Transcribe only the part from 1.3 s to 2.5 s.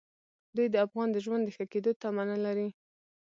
د ښه کېدو تمه نه